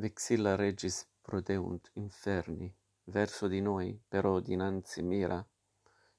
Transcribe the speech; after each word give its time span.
Vexilla 0.00 0.54
regis 0.54 1.04
prodeunt 1.20 1.90
inferni 1.94 2.72
verso 3.06 3.48
di 3.48 3.60
noi, 3.60 4.00
però 4.06 4.38
dinanzi 4.38 5.02
mira, 5.02 5.44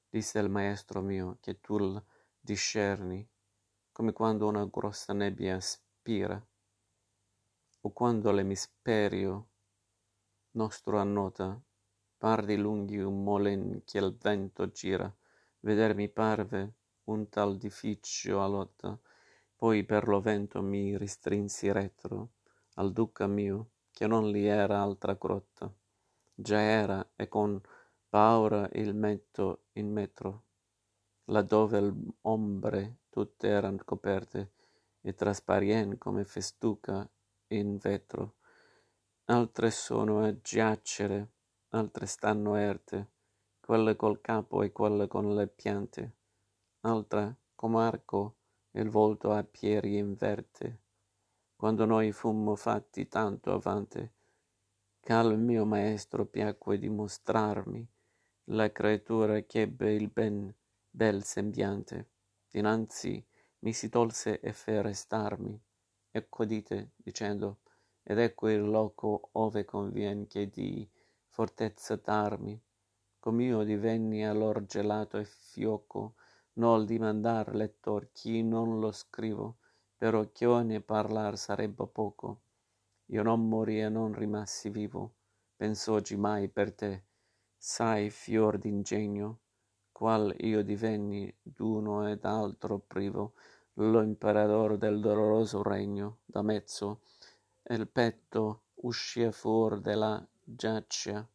disse 0.06 0.38
il 0.38 0.50
maestro 0.50 1.00
mio, 1.00 1.38
che 1.40 1.60
tu 1.62 1.98
discerni, 2.38 3.26
come 3.90 4.12
quando 4.12 4.46
una 4.48 4.66
grossa 4.66 5.14
nebbia 5.14 5.58
spira, 5.60 6.46
o 7.80 7.90
quando 7.90 8.30
l'emisperio 8.32 9.48
nostro 10.50 10.98
annota, 10.98 11.58
par 12.18 12.44
di 12.44 12.56
lunghi 12.56 12.98
un 12.98 13.22
molen 13.22 13.80
che 13.86 13.96
il 13.96 14.14
vento 14.14 14.70
gira, 14.70 15.10
veder 15.60 15.94
mi 15.94 16.10
parve 16.10 16.74
un 17.04 17.30
tal 17.30 17.54
edificio 17.54 18.42
a 18.42 18.46
lotta, 18.46 19.00
poi 19.56 19.84
per 19.84 20.06
lo 20.06 20.20
vento 20.20 20.60
mi 20.60 20.98
ristrinsi 20.98 21.72
retro, 21.72 22.32
al 22.80 22.92
duca 22.92 23.26
mio, 23.26 23.72
che 23.92 24.06
non 24.06 24.30
li 24.30 24.46
era 24.46 24.80
altra 24.80 25.12
grotta, 25.12 25.70
già 26.34 26.60
era, 26.60 27.10
e 27.14 27.28
con 27.28 27.60
paura 28.08 28.70
il 28.72 28.94
metto 28.94 29.64
in 29.72 29.92
metro, 29.92 30.44
laddove 31.26 31.78
l'ombre 32.22 33.00
tutte 33.10 33.48
eran 33.48 33.78
coperte, 33.84 34.52
e 35.02 35.14
trasparien 35.14 35.98
come 35.98 36.24
festuca 36.24 37.06
in 37.48 37.76
vetro. 37.76 38.36
Altre 39.26 39.70
sono 39.70 40.24
a 40.24 40.40
giacere, 40.40 41.32
altre 41.68 42.06
stanno 42.06 42.56
erte, 42.56 43.10
quelle 43.60 43.94
col 43.94 44.22
capo 44.22 44.62
e 44.62 44.72
quelle 44.72 45.06
con 45.06 45.34
le 45.34 45.48
piante, 45.48 46.16
altra 46.80 47.34
come 47.54 47.82
arco 47.82 48.36
il 48.72 48.88
volto 48.88 49.32
a 49.32 49.44
piedi 49.44 49.98
inverte 49.98 50.88
quando 51.60 51.84
noi 51.84 52.10
fummo 52.10 52.56
fatti 52.56 53.06
tanto 53.06 53.52
avante, 53.52 54.14
ch'al 54.98 55.38
mio 55.38 55.66
maestro 55.66 56.24
piacque 56.24 56.78
dimostrarmi 56.78 57.86
la 58.44 58.72
creatura 58.72 59.38
ch'ebbe 59.42 59.92
il 59.92 60.08
ben 60.08 60.54
bel 60.88 61.22
sembiante, 61.22 62.08
dinanzi 62.50 63.22
mi 63.58 63.74
si 63.74 63.90
tolse 63.90 64.40
e 64.40 64.54
fe 64.54 64.80
restarmi, 64.80 65.60
ecco 66.10 66.46
dite, 66.46 66.92
dicendo, 66.96 67.58
ed 68.04 68.18
ecco 68.18 68.48
il 68.48 68.66
loco 68.66 69.28
ove 69.32 69.66
convien 69.66 70.26
che 70.28 70.48
di 70.48 70.88
fortezza 71.26 71.96
darmi, 71.96 72.58
com'io 73.18 73.64
divenni 73.64 74.26
allor 74.26 74.64
gelato 74.64 75.18
e 75.18 75.26
fioco, 75.26 76.14
nol 76.54 76.86
dimandar 76.86 77.54
lettor 77.54 78.08
chi 78.12 78.42
non 78.42 78.80
lo 78.80 78.92
scrivo, 78.92 79.58
però 80.00 80.24
ch'io 80.32 80.62
ne 80.62 80.80
parlar 80.80 81.36
sarebbe 81.36 81.86
poco. 81.86 82.40
Io 83.08 83.22
non 83.22 83.46
morì 83.46 83.82
e 83.82 83.90
non 83.90 84.14
rimassi 84.14 84.70
vivo, 84.70 85.12
penso 85.54 86.00
mai 86.16 86.48
per 86.48 86.72
te, 86.72 87.04
sai 87.54 88.08
fior 88.08 88.56
d'ingegno, 88.56 89.40
qual 89.92 90.34
io 90.38 90.62
divenni 90.62 91.30
d'uno 91.42 92.08
ed 92.08 92.24
altro 92.24 92.78
privo, 92.78 93.34
lo 93.74 94.00
imperador 94.00 94.78
del 94.78 95.00
doloroso 95.00 95.62
regno, 95.62 96.20
da 96.24 96.40
mezzo, 96.40 97.02
il 97.64 97.86
petto 97.86 98.62
uscia 98.76 99.30
fuor 99.32 99.82
della 99.82 100.26
giaccia, 100.42 101.28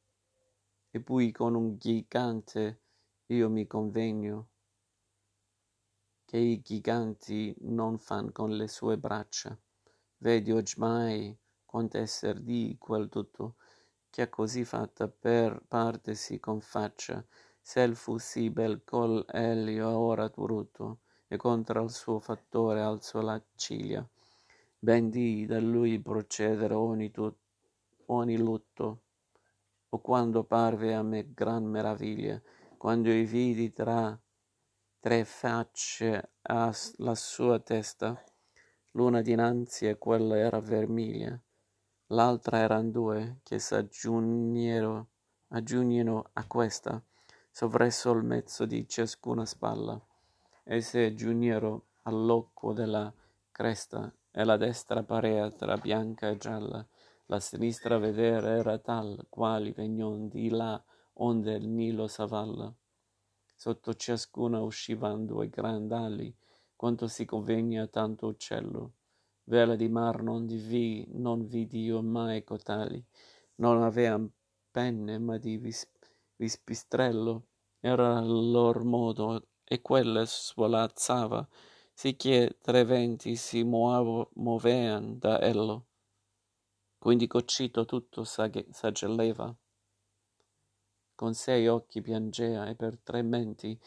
e 0.89 0.99
poi 1.01 1.31
con 1.31 1.53
un 1.53 1.77
gigante 1.77 2.79
io 3.27 3.47
mi 3.47 3.67
convegno, 3.67 4.47
che 6.25 6.37
i 6.37 6.61
giganti 6.61 7.55
non 7.61 7.97
fan 7.97 8.31
con 8.31 8.49
le 8.51 8.67
sue 8.67 8.97
braccia. 8.97 9.57
Vedi 10.17 10.51
oggmai 10.51 11.37
quant'esser 11.63 12.39
di 12.39 12.75
quel 12.79 13.09
tutto, 13.09 13.55
che 14.09 14.29
così 14.29 14.65
fatta 14.65 15.07
per 15.07 15.61
parte 15.67 16.15
si 16.15 16.39
confaccia, 16.39 17.23
s'el 17.61 17.95
fu 17.95 18.17
sì 18.17 18.49
bel 18.49 18.83
col 18.83 19.23
elio 19.27 19.89
ora 19.89 20.27
brutto, 20.29 20.99
e 21.27 21.37
contra 21.37 21.81
il 21.81 21.91
suo 21.91 22.19
fattore 22.19 22.81
alzò 22.81 23.21
la 23.21 23.41
ciglia. 23.55 24.07
Ben 24.79 25.09
di 25.09 25.45
da 25.45 25.59
lui 25.59 25.99
procedere 25.99 26.73
ogni, 26.73 27.11
tut, 27.11 27.37
ogni 28.07 28.37
lutto, 28.37 29.01
o 29.89 29.99
quando 29.99 30.43
parve 30.43 30.93
a 30.93 31.01
me 31.01 31.33
gran 31.33 31.65
meraviglia, 31.65 32.41
quando 32.77 33.11
i 33.11 33.25
vidi 33.25 33.71
tra 33.73 34.17
tre 35.05 35.23
facce 35.23 36.31
alla 36.41 37.13
sua 37.13 37.59
testa, 37.59 38.19
l'una 38.93 39.21
dinanzi 39.21 39.87
e 39.87 39.99
quella 39.99 40.35
era 40.35 40.59
vermiglia, 40.59 41.39
l'altra 42.07 42.57
eran 42.57 42.89
due, 42.89 43.41
che 43.43 43.59
s'aggiugnero 43.59 45.09
a 45.47 46.47
questa, 46.47 46.99
sovresso 47.51 48.13
il 48.13 48.23
mezzo 48.23 48.65
di 48.65 48.87
ciascuna 48.87 49.45
spalla, 49.45 50.03
e 50.63 50.81
se 50.81 51.13
giugnero 51.13 51.89
all'occo 52.01 52.73
della 52.73 53.13
cresta, 53.51 54.11
e 54.31 54.43
la 54.43 54.57
destra 54.57 55.03
parea 55.03 55.51
tra 55.51 55.77
bianca 55.77 56.29
e 56.29 56.37
gialla, 56.37 56.83
la 57.27 57.39
sinistra 57.39 57.99
vedere 57.99 58.57
era 58.57 58.79
tal, 58.79 59.23
quali 59.29 59.71
vegnon 59.71 60.27
di 60.29 60.49
là 60.49 60.83
onde 61.17 61.53
il 61.53 61.67
Nilo 61.67 62.07
s'avalla 62.07 62.75
sotto 63.55 63.93
ciascuna 63.93 64.61
uscivan 64.61 65.25
due 65.25 65.49
grandali, 65.49 66.35
quanto 66.75 67.07
si 67.07 67.25
convegna 67.25 67.87
tanto 67.87 68.27
uccello. 68.27 68.93
Vela 69.45 69.75
di 69.75 69.87
mar 69.87 70.21
non 70.21 70.45
vi, 70.45 71.07
non 71.13 71.45
vidi 71.47 71.83
io 71.83 72.01
mai 72.01 72.43
cotali, 72.43 73.03
non 73.55 73.81
avean 73.81 74.29
penne, 74.71 75.17
ma 75.19 75.37
di 75.37 75.57
vis, 75.57 75.89
vispistrello, 76.35 77.47
era 77.79 78.19
il 78.19 78.51
lor 78.51 78.83
modo, 78.83 79.47
e 79.63 79.81
quelle 79.81 80.25
svolazzava, 80.25 81.47
sicché 81.93 82.57
tre 82.61 82.83
venti 82.83 83.35
si 83.35 83.63
muovo, 83.63 84.31
movean 84.35 85.17
da 85.17 85.39
ello. 85.39 85.85
Quindi 86.97 87.27
cocito 87.27 87.85
tutto 87.85 88.23
s'aggelleva 88.23 89.55
con 91.15 91.33
sei 91.33 91.67
occhi 91.67 92.01
piangea 92.01 92.67
e 92.67 92.75
per 92.75 92.99
tre 92.99 93.21
menti 93.21 93.79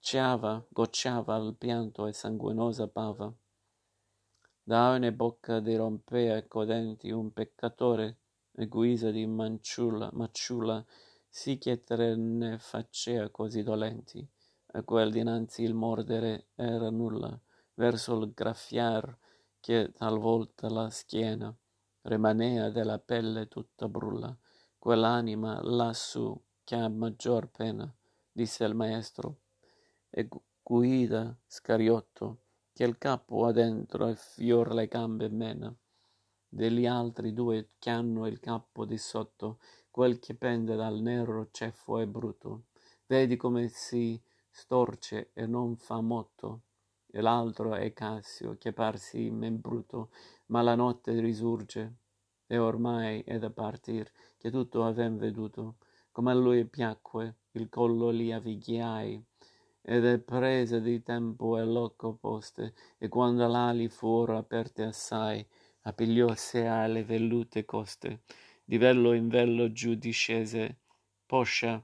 gocciava, 0.00 0.64
gocciava 0.70 1.36
il 1.36 1.54
pianto 1.56 2.06
e 2.06 2.12
sanguinosa 2.12 2.86
bava. 2.86 3.32
Da 4.62 4.90
ogni 4.90 5.10
bocca 5.12 5.60
dirompea 5.60 6.46
codenti 6.46 7.10
un 7.10 7.32
peccatore 7.32 8.18
e 8.52 8.66
guisa 8.66 9.10
di 9.10 9.26
manciulla, 9.26 10.08
macciula, 10.12 10.84
sì 11.28 11.58
che 11.58 11.82
tre 11.82 12.16
ne 12.16 12.58
facea 12.58 13.28
così 13.30 13.62
dolenti, 13.62 14.26
a 14.72 14.82
quel 14.82 15.10
dinanzi 15.10 15.62
il 15.62 15.74
mordere 15.74 16.48
era 16.54 16.88
nulla, 16.90 17.38
verso 17.74 18.18
il 18.18 18.32
graffiar 18.32 19.16
che 19.60 19.92
talvolta 19.92 20.68
la 20.70 20.88
schiena 20.90 21.54
rimanea 22.02 22.70
della 22.70 22.98
pelle 22.98 23.48
tutta 23.48 23.88
brulla 23.88 24.34
quell'anima 24.78 25.60
lassù 25.62 26.40
che 26.64 26.76
ha 26.76 26.88
maggior 26.88 27.48
pena, 27.48 27.92
disse 28.30 28.64
il 28.64 28.74
maestro, 28.74 29.40
e 30.10 30.28
guida 30.62 31.36
scariotto, 31.46 32.38
che 32.72 32.84
il 32.84 32.96
capo 32.96 33.46
ha 33.46 33.52
dentro 33.52 34.06
e 34.06 34.14
fior 34.16 34.72
le 34.72 34.86
gambe 34.86 35.28
mena. 35.28 35.74
Degli 36.50 36.86
altri 36.86 37.32
due 37.32 37.70
che 37.78 37.90
hanno 37.90 38.26
il 38.26 38.38
capo 38.38 38.84
di 38.84 38.96
sotto, 38.96 39.58
quel 39.90 40.18
che 40.18 40.34
pende 40.34 40.76
dal 40.76 41.00
nero 41.00 41.48
ceffo 41.50 41.98
e 41.98 42.06
bruto, 42.06 42.66
vedi 43.06 43.36
come 43.36 43.68
si 43.68 44.20
storce 44.48 45.30
e 45.34 45.46
non 45.46 45.76
fa 45.76 46.00
motto, 46.00 46.62
e 47.10 47.20
l'altro 47.20 47.74
è 47.74 47.92
Cassio, 47.92 48.56
che 48.58 48.72
parsi 48.72 49.30
membruto, 49.30 50.10
ma 50.46 50.62
la 50.62 50.74
notte 50.74 51.18
risurge 51.20 51.96
e 52.46 52.58
ormai 52.58 53.22
è 53.22 53.38
da 53.38 53.50
partir, 53.50 54.10
che 54.38 54.50
tutto 54.50 54.84
aven 54.84 55.18
veduto, 55.18 55.76
come 56.10 56.30
a 56.30 56.34
lui 56.34 56.64
piacque, 56.64 57.36
il 57.52 57.68
collo 57.68 58.10
li 58.10 58.32
avvighiai, 58.32 59.22
ed 59.82 60.04
è 60.04 60.18
presa 60.18 60.78
di 60.78 61.02
tempo 61.02 61.58
e 61.58 61.64
loco 61.64 62.14
poste, 62.14 62.74
e 62.98 63.08
quando 63.08 63.46
l'ali 63.46 63.88
fuoro 63.88 64.36
aperte 64.36 64.84
assai, 64.84 65.46
appigliò 65.82 66.34
se 66.34 66.66
alle 66.66 67.04
vellute 67.04 67.64
coste, 67.64 68.22
di 68.64 68.76
vello 68.78 69.12
in 69.12 69.28
vello 69.28 69.72
giù 69.72 69.94
discese, 69.94 70.78
poscia, 71.26 71.82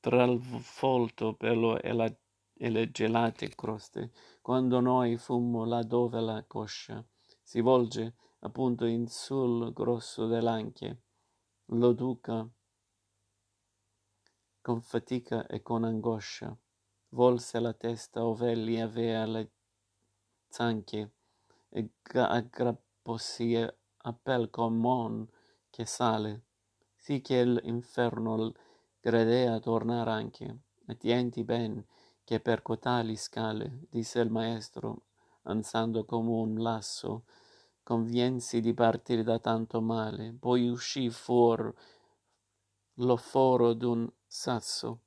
tra 0.00 0.24
il 0.24 0.40
folto 0.40 1.34
pelo 1.34 1.80
e, 1.80 1.92
la, 1.92 2.12
e 2.54 2.70
le 2.70 2.90
gelate 2.90 3.48
croste, 3.54 4.12
quando 4.40 4.80
noi 4.80 5.16
fummo 5.16 5.64
là 5.64 5.82
dove 5.82 6.20
la 6.20 6.42
coscia 6.46 7.04
si 7.42 7.60
volge, 7.60 8.14
appunto 8.40 8.84
in 8.86 9.06
sul 9.08 9.72
grosso 9.72 10.26
dell'anche, 10.26 11.02
lo 11.72 11.92
duca 11.92 12.48
con 14.60 14.80
fatica 14.82 15.46
e 15.46 15.62
con 15.62 15.84
angoscia, 15.84 16.56
volse 17.10 17.60
la 17.60 17.72
testa 17.72 18.24
ove 18.24 18.56
gli 18.56 18.78
avea 18.78 19.24
le 19.24 19.50
zanche 20.48 21.12
e 21.68 21.90
aggrappossi 22.12 23.64
appel 23.98 24.50
common 24.50 25.28
che 25.70 25.86
sale, 25.86 26.42
sì 26.96 27.20
che 27.20 27.44
l'inferno 27.44 28.52
gradea 29.00 29.60
tornar 29.60 30.08
anche. 30.08 30.58
Attenti 30.86 31.44
ben, 31.44 31.86
che 32.24 32.40
per 32.40 32.62
cotali 32.62 33.14
scale, 33.14 33.86
disse 33.88 34.18
il 34.18 34.30
maestro, 34.30 35.02
ansando 35.42 36.04
come 36.04 36.30
un 36.30 36.60
lasso, 36.60 37.24
conviensi 37.82 38.60
di 38.60 38.74
partire 38.74 39.22
da 39.22 39.38
tanto 39.38 39.80
male, 39.80 40.34
poi 40.38 40.68
uscì 40.68 41.10
fuor 41.10 41.72
lo 42.94 43.16
foro 43.16 43.72
d'un 43.72 44.10
sasso, 44.26 45.00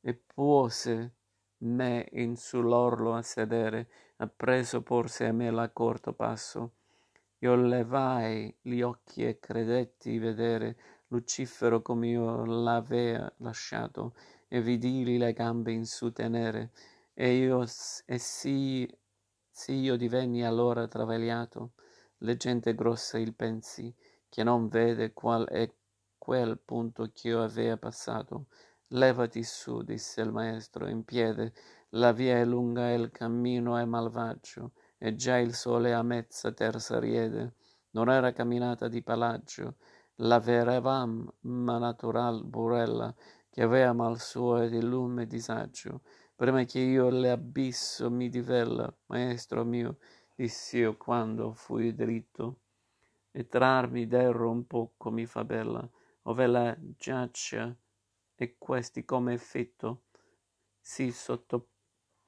e 0.00 0.14
puose 0.14 1.14
me 1.58 2.08
in 2.12 2.36
sull'orlo 2.36 3.14
a 3.14 3.22
sedere, 3.22 3.88
appresso 4.16 4.82
porse 4.82 5.26
a 5.26 5.32
me 5.32 5.50
l'accorto 5.50 6.12
passo. 6.12 6.72
Io 7.38 7.54
levai 7.54 8.54
gli 8.60 8.80
occhi 8.82 9.24
e 9.24 9.38
credetti 9.38 10.18
vedere 10.18 10.76
Lucifero 11.08 11.82
come 11.82 12.08
io 12.08 12.44
l'avea 12.44 13.32
lasciato, 13.38 14.14
e 14.48 14.60
vidili 14.60 15.18
le 15.18 15.32
gambe 15.32 15.72
in 15.72 15.84
su 15.86 16.12
tenere, 16.12 16.70
e 17.14 17.34
io 17.36 17.64
e 18.06 18.18
sì, 18.18 18.88
sì 19.54 19.74
io 19.74 19.96
divenni 19.96 20.44
allora 20.44 20.88
travagliato, 20.88 21.72
le 22.18 22.36
gente 22.36 22.74
grossa 22.74 23.18
il 23.18 23.34
pensi, 23.34 23.94
che 24.28 24.42
non 24.42 24.68
vede 24.68 25.12
qual 25.12 25.46
è 25.46 25.70
quel 26.16 26.58
punto 26.58 27.10
ch'io 27.12 27.42
avea 27.42 27.76
passato. 27.76 28.46
Levati 28.88 29.42
su, 29.42 29.82
disse 29.82 30.22
il 30.22 30.32
maestro, 30.32 30.88
in 30.88 31.04
piede, 31.04 31.52
la 31.90 32.12
via 32.12 32.38
è 32.38 32.44
lunga 32.46 32.90
e 32.90 32.94
il 32.94 33.10
cammino 33.10 33.76
è 33.76 33.84
malvagio, 33.84 34.72
e 34.96 35.14
già 35.16 35.36
il 35.36 35.54
sole 35.54 35.92
a 35.92 36.02
mezza 36.02 36.50
terza 36.52 36.98
riede. 36.98 37.54
Non 37.90 38.08
era 38.08 38.32
camminata 38.32 38.88
di 38.88 39.02
palagio, 39.02 39.76
la 40.16 40.38
verevam 40.38 41.30
ma 41.40 41.76
natural 41.76 42.42
burella, 42.44 43.14
che 43.50 43.62
avea 43.62 43.92
mal 43.92 44.18
suo 44.18 44.62
e 44.62 44.70
di 44.70 44.80
lume 44.80 45.26
disagio. 45.26 46.00
Prima 46.34 46.64
che 46.64 46.80
io 46.80 47.08
l'abisso 47.10 48.10
mi 48.10 48.28
divella, 48.28 48.92
maestro 49.06 49.64
mio, 49.64 49.98
diss'io 50.34 50.96
quando 50.96 51.52
fui 51.52 51.94
dritto, 51.94 52.58
e 53.30 53.48
trarmi 53.48 54.06
d'erro 54.06 54.50
un 54.50 54.66
poco 54.66 55.10
mi 55.10 55.26
fa 55.26 55.44
bella, 55.44 55.88
ove 56.22 56.46
la 56.46 56.76
giaccia 56.96 57.74
e 58.34 58.56
questi 58.58 59.04
come 59.04 59.34
effetto 59.34 60.02
si 60.80 61.12
sotto 61.12 61.68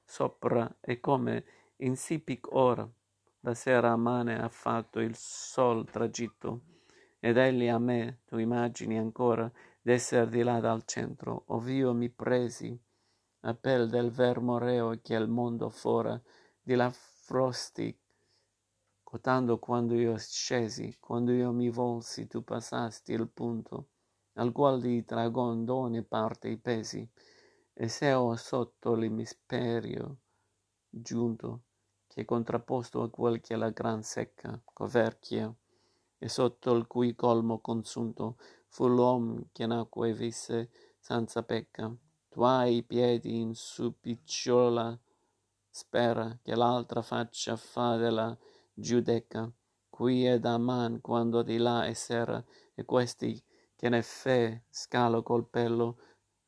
sopra 0.03 0.77
e 0.79 0.99
come 0.99 1.45
in 1.77 1.95
sì 1.97 2.19
pic 2.19 2.47
ora 2.53 2.89
la 3.41 3.53
sera 3.53 3.91
a 3.91 3.95
mane 3.97 4.39
ha 4.39 4.47
fatto 4.49 4.99
il 4.99 5.15
sol 5.15 5.89
tragitto 5.89 6.61
ed 7.19 7.37
egli 7.37 7.67
a 7.67 7.77
me 7.79 8.21
tu 8.25 8.37
immagini 8.37 8.97
ancora 8.97 9.51
d'esser 9.81 10.29
di 10.29 10.41
là 10.43 10.59
dal 10.59 10.85
centro 10.85 11.43
ov'io 11.47 11.93
mi 11.93 12.09
presi 12.09 12.79
a 13.47 13.53
pel 13.53 13.89
del 13.89 14.11
vermoreo 14.11 14.99
che 15.01 15.15
il 15.15 15.27
mondo 15.27 15.69
fora 15.69 16.19
di 16.61 16.75
là 16.75 16.91
frosti 16.91 17.97
cotando 19.03 19.59
quando 19.59 19.95
io 19.95 20.17
scesi 20.17 20.97
quando 20.99 21.31
io 21.31 21.51
mi 21.51 21.69
volsi 21.69 22.27
tu 22.27 22.43
passasti 22.43 23.13
il 23.13 23.27
punto 23.29 23.89
al 24.37 24.51
qual 24.51 24.81
di 24.81 25.03
tragon 25.05 25.63
d'ogni 25.65 26.03
parte 26.03 26.49
i 26.49 26.57
pesi. 26.57 27.07
E 27.77 27.87
se 27.87 28.13
ho 28.13 28.35
sotto 28.35 28.95
l'emisperio 28.95 30.17
giunto 30.89 31.63
che 32.07 32.23
contrapposto 32.23 33.01
a 33.01 33.09
quel 33.09 33.41
che 33.41 33.55
la 33.55 33.69
gran 33.69 34.01
secca 34.01 34.59
coverchia 34.63 35.53
e 36.17 36.29
sotto 36.29 36.73
il 36.73 36.87
cui 36.87 37.15
colmo 37.15 37.59
consunto 37.59 38.37
fu 38.67 38.87
l'uom 38.87 39.47
che 39.51 39.65
nacque 39.65 40.09
e 40.09 40.13
visse 40.13 40.69
senza 40.99 41.43
pecca 41.43 41.93
tu 42.35 42.41
hai 42.41 42.75
i 42.75 42.83
piedi 42.83 43.39
in 43.39 43.55
su 43.55 43.97
picciola 43.97 44.99
spera 45.69 46.37
che 46.43 46.53
l'altra 46.53 47.01
faccia 47.01 47.55
fa 47.55 47.95
della 47.95 48.37
giudeca 48.73 49.49
qui 49.89 50.25
è 50.25 50.37
da 50.37 50.57
man 50.57 50.99
quando 50.99 51.43
di 51.43 51.55
là 51.55 51.85
è 51.85 51.93
sera 51.93 52.43
e 52.73 52.83
questi 52.83 53.41
che 53.73 53.87
ne 53.87 54.01
fe 54.01 54.65
scalo 54.69 55.23
col 55.23 55.47
pelo 55.47 55.97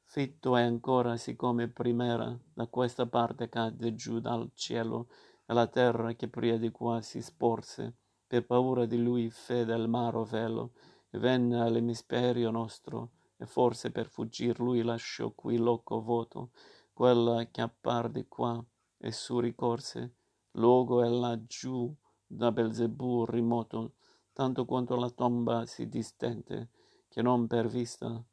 fitto 0.04 0.58
è 0.58 0.64
ancora 0.64 1.16
siccome 1.16 1.70
primera 1.70 2.38
da 2.54 2.68
questa 2.68 3.06
parte 3.06 3.48
cadde 3.48 3.96
giù 3.96 4.20
dal 4.20 4.52
cielo 4.56 5.08
e 5.46 5.54
la 5.54 5.68
terra 5.68 6.16
che 6.16 6.28
pria 6.28 6.58
di 6.58 6.70
qua 6.70 7.02
si 7.02 7.22
sporse 7.22 7.96
per 8.28 8.46
paura 8.46 8.86
di 8.86 9.02
lui 9.02 9.30
fe 9.30 9.64
del 9.64 9.88
maro 9.88 10.26
velo 10.26 10.74
e 11.10 11.18
venne 11.18 11.62
all'emisperio 11.62 12.52
nostro 12.52 13.12
e 13.38 13.46
forse 13.46 13.92
per 13.92 14.08
fuggir 14.08 14.60
lui 14.60 14.82
lasciò 14.82 15.32
qui 15.32 15.58
loco 15.58 16.02
vuoto 16.02 16.52
quella 16.92 17.48
che 17.50 17.62
appar 17.62 18.10
di 18.10 18.28
qua 18.28 18.64
e 18.98 19.12
su 19.12 19.40
ricorse 19.40 20.16
luogo 20.52 21.04
è 21.04 21.08
laggiù 21.08 21.94
da 22.26 22.52
belzebù 22.52 23.26
rimoto 23.26 23.94
tanto 24.38 24.66
quanto 24.66 24.96
la 24.96 25.10
tomba 25.10 25.66
si 25.66 25.88
distende 25.88 26.70
che 27.08 27.24
non 27.24 27.48
per 27.48 27.68
vista, 27.68 28.24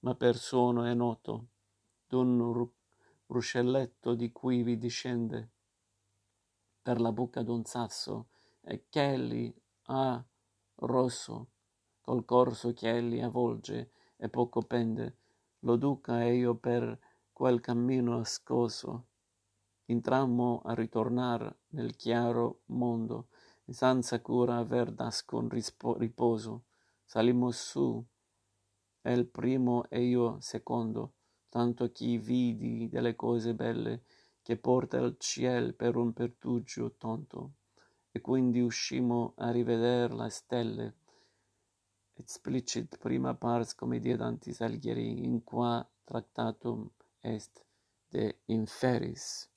ma 0.00 0.14
per 0.16 0.36
suono 0.36 0.82
è 0.82 0.92
noto, 0.92 1.50
d'un 2.08 2.68
ruscelletto 3.26 4.14
di 4.16 4.32
cui 4.32 4.64
vi 4.64 4.76
discende. 4.76 5.50
Per 6.82 7.00
la 7.00 7.12
bocca 7.12 7.42
d'un 7.42 7.64
sasso, 7.64 8.26
e 8.60 8.86
ch'egli 8.88 9.54
ha 9.84 10.20
rosso, 10.74 11.50
col 12.00 12.24
corso 12.24 12.72
ch'egli 12.72 13.20
avvolge 13.20 13.92
e 14.16 14.28
poco 14.28 14.62
pende, 14.62 15.16
lo 15.60 15.76
duca 15.76 16.22
e 16.24 16.36
io 16.36 16.54
per 16.54 16.98
quel 17.32 17.60
cammino 17.60 18.18
ascoso, 18.18 19.06
intrammo 19.86 20.62
a 20.64 20.74
ritornar 20.74 21.54
nel 21.68 21.96
chiaro 21.96 22.60
mondo, 22.66 23.28
e 23.64 23.72
senza 23.72 24.20
cura 24.20 24.56
aver 24.56 24.92
nascon 24.92 25.48
riposo, 25.48 26.64
salimmo 27.04 27.50
su, 27.50 28.04
el 29.02 29.26
primo 29.26 29.88
e 29.88 30.02
io 30.02 30.38
secondo, 30.40 31.14
tanto 31.48 31.90
chi 31.92 32.18
vidi 32.18 32.88
delle 32.88 33.14
cose 33.14 33.54
belle 33.54 34.02
che 34.42 34.56
porta 34.56 34.98
il 34.98 35.16
ciel 35.18 35.74
per 35.74 35.96
un 35.96 36.12
pertugio 36.12 36.94
tonto, 36.96 37.52
e 38.10 38.20
quindi 38.20 38.60
uscimo 38.60 39.34
a 39.36 39.50
riveder 39.50 40.12
le 40.12 40.30
stelle. 40.30 40.94
explicit 42.18 42.96
prima 42.98 43.34
pars 43.34 43.74
come 43.74 44.00
dantis 44.00 44.60
Alghieri 44.60 45.24
in 45.24 45.42
qua 45.44 45.86
tractatum 46.04 46.90
est 47.20 47.64
de 48.10 48.34
inferis. 48.46 49.48